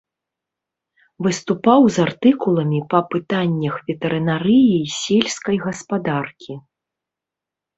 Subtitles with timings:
[1.25, 6.53] Выступаў з артыкуламі па пытаннях ветэрынарыі і сельскай гаспадаркі.